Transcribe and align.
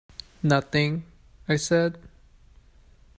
"Nothing," 0.41 1.03
I 1.47 1.57
said. 1.57 1.99